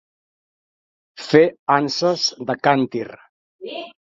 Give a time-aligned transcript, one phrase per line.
[1.27, 1.43] Fer
[1.75, 3.07] anses de càntir.